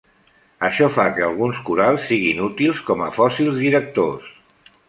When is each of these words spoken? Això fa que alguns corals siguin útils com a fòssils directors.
Això 0.67 0.87
fa 0.95 1.05
que 1.17 1.25
alguns 1.25 1.59
corals 1.69 2.09
siguin 2.13 2.43
útils 2.49 2.83
com 2.91 3.07
a 3.09 3.13
fòssils 3.19 3.63
directors. 3.67 4.35